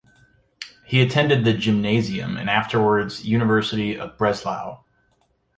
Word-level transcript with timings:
He 0.83 0.99
attended 0.99 1.45
the 1.45 1.53
"gymnasium", 1.53 2.35
and 2.35 2.49
afterwards 2.49 3.21
the 3.21 3.27
University 3.29 3.99
of 3.99 4.17
Breslau. 4.17 4.79